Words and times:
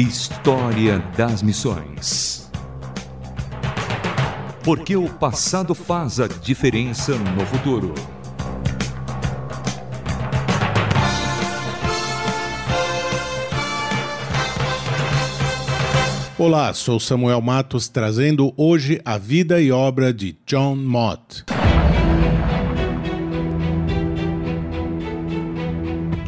História 0.00 1.00
das 1.16 1.42
Missões. 1.42 2.48
Porque 4.62 4.94
o 4.94 5.08
passado 5.08 5.74
faz 5.74 6.20
a 6.20 6.28
diferença 6.28 7.16
no 7.16 7.44
futuro. 7.44 7.92
Olá, 16.38 16.72
sou 16.72 17.00
Samuel 17.00 17.40
Matos 17.40 17.88
trazendo 17.88 18.54
hoje 18.56 19.00
a 19.04 19.18
vida 19.18 19.60
e 19.60 19.72
obra 19.72 20.14
de 20.14 20.36
John 20.46 20.76
Mott. 20.76 21.44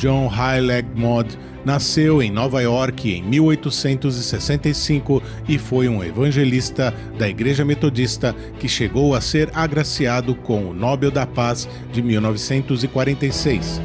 John 0.01 0.29
Highleg 0.29 0.87
Mott 0.97 1.39
nasceu 1.63 2.23
em 2.23 2.31
Nova 2.31 2.63
York 2.63 3.13
em 3.13 3.23
1865 3.23 5.23
e 5.47 5.59
foi 5.59 5.91
um 5.91 6.03
evangelista 6.03 6.95
da 7.19 7.29
Igreja 7.29 7.67
Metodista 7.67 8.35
que 8.59 8.67
chegou 8.67 9.15
a 9.15 9.21
ser 9.21 9.51
agraciado 9.55 10.35
com 10.35 10.65
o 10.65 10.73
Nobel 10.73 11.11
da 11.11 11.27
Paz 11.27 11.69
de 11.93 12.01
1946. 12.01 13.79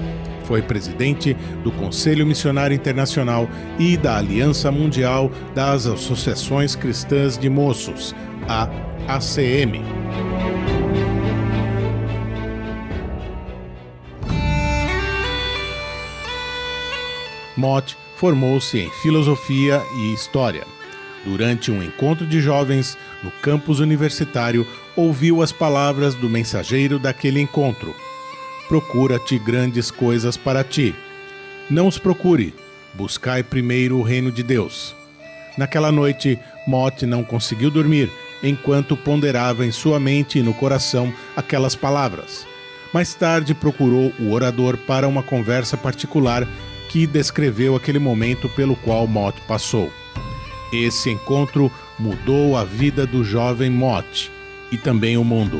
Foi 0.45 0.61
presidente 0.61 1.35
do 1.65 1.71
Conselho 1.73 2.25
Missionário 2.25 2.73
Internacional 2.73 3.49
e 3.77 3.97
da 3.97 4.17
Aliança 4.17 4.71
Mundial 4.71 5.29
das 5.53 5.85
Associações 5.85 6.77
Cristãs 6.77 7.37
de 7.37 7.49
Moços, 7.49 8.15
a 8.47 8.69
ACM. 9.09 9.83
Mott 17.65 17.97
formou-se 18.15 18.77
em 18.77 18.91
filosofia 19.01 19.81
e 19.97 20.13
história. 20.13 20.63
Durante 21.25 21.71
um 21.71 21.81
encontro 21.81 22.23
de 22.27 22.39
jovens 22.39 22.95
no 23.23 23.31
campus 23.41 23.79
universitário, 23.79 24.67
ouviu 24.95 25.41
as 25.41 25.51
palavras 25.51 26.13
do 26.13 26.29
mensageiro 26.29 26.99
daquele 26.99 27.41
encontro: 27.41 27.95
Procura-te 28.67 29.39
grandes 29.39 29.89
coisas 29.89 30.37
para 30.37 30.63
ti. 30.63 30.93
Não 31.67 31.87
os 31.87 31.97
procure, 31.97 32.53
buscai 32.93 33.41
primeiro 33.41 33.97
o 33.97 34.03
reino 34.03 34.31
de 34.31 34.43
Deus. 34.43 34.95
Naquela 35.57 35.91
noite, 35.91 36.37
Mott 36.67 37.03
não 37.03 37.23
conseguiu 37.23 37.71
dormir 37.71 38.11
enquanto 38.43 38.95
ponderava 38.95 39.65
em 39.65 39.71
sua 39.71 39.99
mente 39.99 40.37
e 40.37 40.43
no 40.43 40.53
coração 40.53 41.11
aquelas 41.35 41.73
palavras. 41.73 42.45
Mais 42.93 43.15
tarde 43.15 43.55
procurou 43.55 44.13
o 44.19 44.33
orador 44.33 44.77
para 44.77 45.07
uma 45.07 45.23
conversa 45.23 45.75
particular 45.75 46.47
que 46.95 47.05
descreveu 47.05 47.75
aquele 47.75 47.99
momento 47.99 48.47
pelo 48.47 48.73
qual 48.73 49.05
Mott 49.05 49.37
passou. 49.41 49.91
Esse 50.71 51.09
encontro 51.09 51.69
mudou 51.99 52.55
a 52.55 52.63
vida 52.63 53.05
do 53.05 53.21
jovem 53.21 53.69
Mott 53.69 54.31
e 54.71 54.77
também 54.77 55.17
o 55.17 55.23
mundo. 55.25 55.59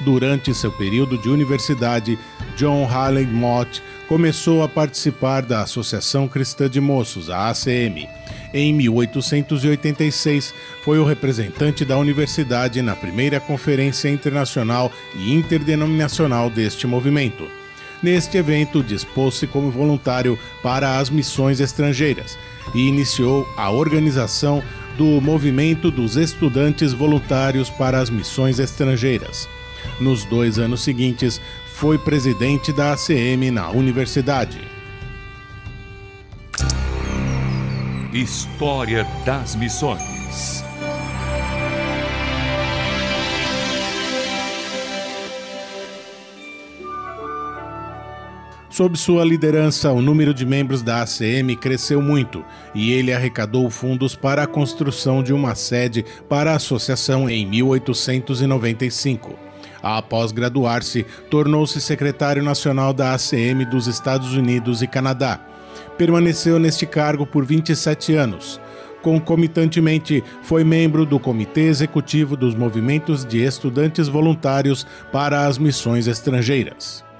Durante 0.00 0.52
seu 0.52 0.70
período 0.70 1.16
de 1.16 1.30
universidade, 1.30 2.18
John 2.54 2.84
Halley 2.84 3.26
Mott 3.26 3.82
começou 4.06 4.62
a 4.62 4.68
participar 4.68 5.40
da 5.40 5.62
Associação 5.62 6.28
Cristã 6.28 6.68
de 6.68 6.82
Moços, 6.82 7.30
a 7.30 7.48
ACM. 7.48 8.06
Em 8.52 8.74
1886, 8.74 10.52
foi 10.84 10.98
o 10.98 11.04
representante 11.06 11.82
da 11.82 11.96
universidade 11.96 12.82
na 12.82 12.94
primeira 12.94 13.40
Conferência 13.40 14.10
Internacional 14.10 14.92
e 15.16 15.32
Interdenominacional 15.32 16.50
deste 16.50 16.86
movimento. 16.86 17.61
Neste 18.02 18.36
evento, 18.36 18.82
dispôs-se 18.82 19.46
como 19.46 19.70
voluntário 19.70 20.38
para 20.62 20.98
as 20.98 21.08
missões 21.08 21.60
estrangeiras 21.60 22.36
e 22.74 22.88
iniciou 22.88 23.48
a 23.56 23.70
organização 23.70 24.62
do 24.98 25.20
Movimento 25.20 25.90
dos 25.90 26.16
Estudantes 26.16 26.92
Voluntários 26.92 27.70
para 27.70 28.00
as 28.00 28.10
Missões 28.10 28.58
Estrangeiras. 28.58 29.48
Nos 30.00 30.24
dois 30.24 30.58
anos 30.58 30.82
seguintes, 30.82 31.40
foi 31.74 31.96
presidente 31.96 32.72
da 32.72 32.92
ACM 32.92 33.50
na 33.52 33.70
universidade. 33.70 34.60
História 38.12 39.06
das 39.24 39.54
Missões. 39.54 40.71
Sob 48.72 48.96
sua 48.96 49.22
liderança, 49.22 49.92
o 49.92 50.00
número 50.00 50.32
de 50.32 50.46
membros 50.46 50.80
da 50.80 51.02
ACM 51.02 51.54
cresceu 51.60 52.00
muito 52.00 52.42
e 52.74 52.90
ele 52.90 53.12
arrecadou 53.12 53.68
fundos 53.68 54.16
para 54.16 54.44
a 54.44 54.46
construção 54.46 55.22
de 55.22 55.30
uma 55.30 55.54
sede 55.54 56.02
para 56.26 56.52
a 56.52 56.56
associação 56.56 57.28
em 57.28 57.44
1895. 57.44 59.38
Após 59.82 60.32
graduar-se, 60.32 61.04
tornou-se 61.28 61.82
secretário 61.82 62.42
nacional 62.42 62.94
da 62.94 63.12
ACM 63.12 63.66
dos 63.70 63.86
Estados 63.86 64.32
Unidos 64.34 64.80
e 64.80 64.86
Canadá. 64.86 65.38
Permaneceu 65.98 66.58
neste 66.58 66.86
cargo 66.86 67.26
por 67.26 67.44
27 67.44 68.14
anos. 68.14 68.58
Concomitantemente, 69.02 70.24
foi 70.40 70.64
membro 70.64 71.04
do 71.04 71.20
Comitê 71.20 71.66
Executivo 71.66 72.38
dos 72.38 72.54
Movimentos 72.54 73.22
de 73.22 73.42
Estudantes 73.42 74.08
Voluntários 74.08 74.86
para 75.12 75.46
as 75.46 75.58
Missões 75.58 76.06
Estrangeiras. 76.06 77.11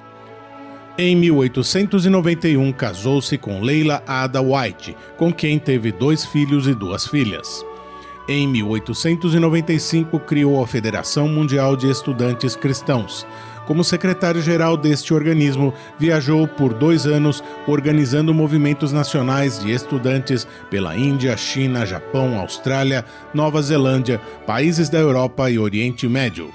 Em 0.99 1.17
1891, 1.17 2.71
casou-se 2.71 3.39
com 3.39 3.63
Leila 3.63 4.03
Ada 4.07 4.43
White, 4.43 4.95
com 5.17 5.33
quem 5.33 5.59
teve 5.59 5.91
dois 5.91 6.27
filhos 6.27 6.67
e 6.67 6.75
duas 6.75 7.07
filhas. 7.07 7.65
Em 8.29 8.47
1895, 8.47 10.21
criou 10.21 10.63
a 10.63 10.67
Federação 10.67 11.27
Mundial 11.29 11.77
de 11.77 11.91
Estudantes 11.91 12.55
Cristãos. 12.55 13.27
Como 13.67 13.83
secretário-geral 13.83 14.77
deste 14.77 15.15
organismo, 15.15 15.73
viajou 15.99 16.47
por 16.47 16.75
dois 16.75 17.07
anos 17.07 17.43
organizando 17.67 18.35
movimentos 18.35 18.93
nacionais 18.93 19.59
de 19.61 19.73
estudantes 19.73 20.47
pela 20.69 20.95
Índia, 20.95 21.35
China, 21.39 21.87
Japão, 21.87 22.39
Austrália, 22.39 23.03
Nova 23.33 23.63
Zelândia, 23.63 24.21
países 24.47 24.91
da 24.91 24.99
Europa 24.99 25.51
e 25.51 25.59
Oriente 25.59 26.07
Médio 26.07 26.53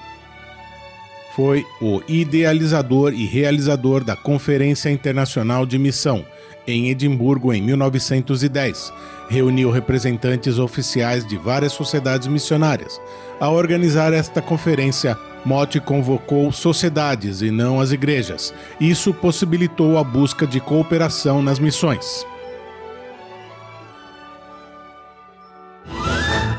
foi 1.38 1.68
o 1.80 2.02
idealizador 2.08 3.14
e 3.14 3.28
realizador 3.28 4.04
da 4.04 4.16
Conferência 4.16 4.90
Internacional 4.90 5.68
de 5.68 5.78
Missão, 5.78 6.26
em 6.66 6.90
Edimburgo, 6.90 7.54
em 7.54 7.62
1910. 7.62 8.92
Reuniu 9.30 9.70
representantes 9.70 10.58
oficiais 10.58 11.28
de 11.28 11.38
várias 11.38 11.74
sociedades 11.74 12.28
missionárias. 12.28 13.00
Ao 13.40 13.54
organizar 13.54 14.14
esta 14.14 14.42
conferência, 14.42 15.16
Motte 15.46 15.80
convocou 15.80 16.52
sociedades 16.52 17.44
e 17.44 17.52
não 17.52 17.80
as 17.80 17.92
igrejas. 17.92 18.52
Isso 18.82 19.14
possibilitou 19.14 20.00
a 20.00 20.04
busca 20.04 20.48
de 20.48 20.60
cooperação 20.60 21.40
nas 21.40 21.60
missões. 21.60 22.26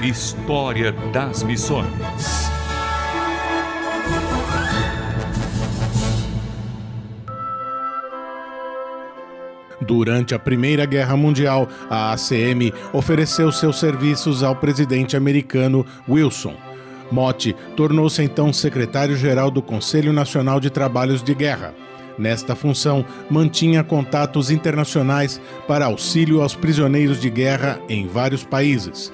História 0.01 0.93
das 1.13 1.43
Missões. 1.43 2.48
Durante 9.89 10.35
a 10.35 10.39
Primeira 10.39 10.85
Guerra 10.85 11.17
Mundial, 11.17 11.67
a 11.89 12.13
ACM 12.13 12.75
ofereceu 12.93 13.51
seus 13.51 13.81
serviços 13.81 14.43
ao 14.43 14.55
presidente 14.55 15.17
americano 15.17 15.85
Wilson. 16.07 16.55
Mott 17.11 17.57
tornou-se 17.75 18.23
então 18.23 18.53
secretário-geral 18.53 19.51
do 19.51 19.63
Conselho 19.63 20.13
Nacional 20.13 20.61
de 20.61 20.69
Trabalhos 20.69 21.23
de 21.23 21.35
Guerra. 21.35 21.75
Nesta 22.19 22.55
função, 22.55 23.03
mantinha 23.31 23.83
contatos 23.83 24.51
internacionais 24.51 25.41
para 25.67 25.87
auxílio 25.87 26.43
aos 26.43 26.55
prisioneiros 26.55 27.19
de 27.19 27.31
guerra 27.31 27.81
em 27.89 28.07
vários 28.07 28.45
países. 28.45 29.11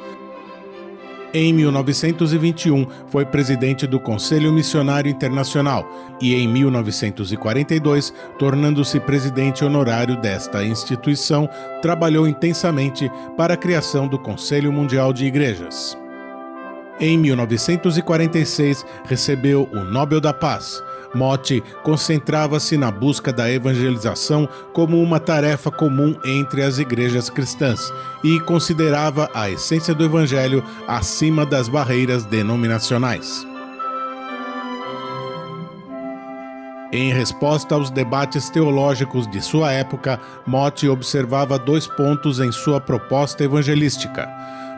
Em 1.37 1.53
1921, 1.53 2.87
foi 3.09 3.27
presidente 3.27 3.89
do 3.89 3.99
Conselho 3.99 4.53
Missionário 4.53 5.11
Internacional 5.11 5.85
e, 6.23 6.33
em 6.33 6.47
1942, 6.47 8.15
tornando-se 8.39 9.01
presidente 9.01 9.65
honorário 9.65 10.17
desta 10.17 10.65
instituição, 10.65 11.51
trabalhou 11.83 12.29
intensamente 12.29 13.11
para 13.37 13.55
a 13.55 13.57
criação 13.57 14.07
do 14.07 14.17
Conselho 14.17 14.73
Mundial 14.73 15.13
de 15.13 15.25
Igrejas. 15.25 16.04
Em 17.01 17.19
1946, 17.19 18.85
recebeu 19.05 19.69
o 19.73 19.85
Nobel 19.85 20.21
da 20.21 20.33
Paz 20.33 20.83
Motti 21.15 21.63
concentrava-se 21.83 22.77
na 22.77 22.91
busca 22.91 23.33
da 23.33 23.51
evangelização 23.51 24.49
como 24.73 25.01
uma 25.01 25.21
tarefa 25.21 25.71
comum 25.71 26.17
entre 26.25 26.63
as 26.63 26.79
igrejas 26.79 27.31
cristãs 27.31 27.93
e 28.23 28.41
considerava 28.41 29.31
a 29.33 29.49
essência 29.49 29.95
do 29.95 30.05
evangelho 30.05 30.63
acima 30.89 31.47
das 31.47 31.69
barreiras 31.69 32.25
denominacionais. 32.25 33.47
Em 36.93 37.13
resposta 37.13 37.75
aos 37.75 37.91
debates 37.91 38.49
teológicos 38.51 39.29
de 39.29 39.41
sua 39.41 39.73
época, 39.73 40.21
Motte 40.47 40.89
observava 40.89 41.59
dois 41.59 41.89
pontos 41.89 42.39
em 42.39 42.53
sua 42.53 42.81
proposta 42.81 43.43
evangelística: 43.43 44.29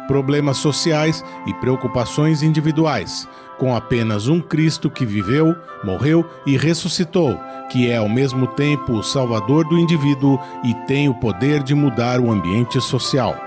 problemas 0.06 0.58
sociais 0.58 1.24
e 1.46 1.54
preocupações 1.54 2.42
individuais, 2.42 3.28
com 3.58 3.74
apenas 3.74 4.28
um 4.28 4.40
Cristo 4.40 4.90
que 4.90 5.06
viveu, 5.06 5.54
morreu 5.82 6.28
e 6.46 6.56
ressuscitou, 6.56 7.40
que 7.70 7.90
é 7.90 7.96
ao 7.96 8.08
mesmo 8.08 8.46
tempo 8.46 8.92
o 8.92 9.02
Salvador 9.02 9.68
do 9.68 9.78
indivíduo 9.78 10.38
e 10.64 10.74
tem 10.86 11.08
o 11.08 11.14
poder 11.14 11.62
de 11.62 11.74
mudar 11.74 12.20
o 12.20 12.30
ambiente 12.30 12.80
social. 12.80 13.46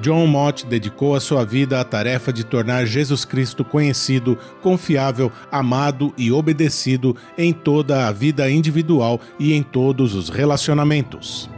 John 0.00 0.26
Mott 0.26 0.66
dedicou 0.66 1.14
a 1.14 1.20
sua 1.20 1.44
vida 1.44 1.80
à 1.80 1.84
tarefa 1.84 2.32
de 2.32 2.44
tornar 2.44 2.84
Jesus 2.84 3.24
Cristo 3.24 3.64
conhecido, 3.64 4.38
confiável, 4.62 5.32
amado 5.50 6.12
e 6.16 6.30
obedecido 6.30 7.16
em 7.36 7.52
toda 7.52 8.06
a 8.06 8.12
vida 8.12 8.48
individual 8.50 9.20
e 9.38 9.54
em 9.54 9.62
todos 9.62 10.14
os 10.14 10.28
relacionamentos. 10.28 11.50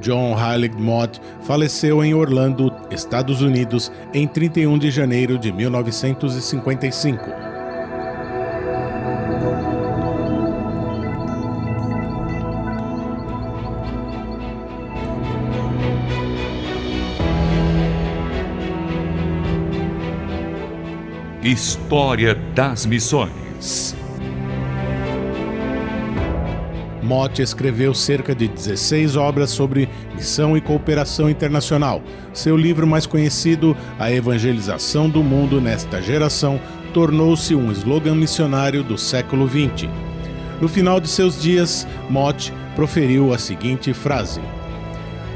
John 0.00 0.36
Heilig 0.36 0.74
Mott 0.76 1.20
faleceu 1.42 2.02
em 2.04 2.14
Orlando, 2.14 2.72
Estados 2.90 3.42
Unidos, 3.42 3.92
em 4.12 4.26
31 4.26 4.78
de 4.78 4.90
janeiro 4.90 5.38
de 5.38 5.52
1955. 5.52 7.50
História 21.42 22.34
das 22.54 22.84
Missões. 22.84 23.96
Motte 27.02 27.42
escreveu 27.42 27.94
cerca 27.94 28.34
de 28.34 28.48
16 28.48 29.16
obras 29.16 29.50
sobre 29.50 29.88
missão 30.14 30.56
e 30.56 30.60
cooperação 30.60 31.30
internacional. 31.30 32.02
Seu 32.32 32.56
livro 32.56 32.86
mais 32.86 33.06
conhecido, 33.06 33.76
A 33.98 34.10
Evangelização 34.12 35.08
do 35.08 35.22
Mundo 35.22 35.60
nesta 35.60 36.00
Geração, 36.02 36.60
tornou-se 36.92 37.54
um 37.54 37.70
slogan 37.72 38.14
missionário 38.14 38.82
do 38.82 38.98
século 38.98 39.48
XX. 39.48 39.88
No 40.60 40.68
final 40.68 41.00
de 41.00 41.08
seus 41.08 41.40
dias, 41.40 41.86
Motte 42.08 42.52
proferiu 42.76 43.32
a 43.32 43.38
seguinte 43.38 43.92
frase: 43.94 44.40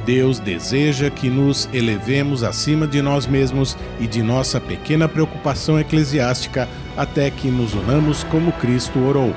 Deus 0.05 0.38
deseja 0.38 1.08
que 1.08 1.31
nos 1.31 1.69
elevemos 1.72 2.43
acima 2.43 2.87
de 2.87 3.00
nós 3.00 3.26
mesmos 3.26 3.76
e 3.99 4.06
de 4.06 4.22
nossa 4.22 4.61
pequena 4.61 5.08
preocupação 5.08 5.81
eclesiástica 5.81 6.69
até 6.96 7.31
que 7.31 7.49
nos 7.49 7.72
unamos 7.72 8.22
como 8.25 8.52
Cristo 8.52 8.99
orou. 8.99 9.34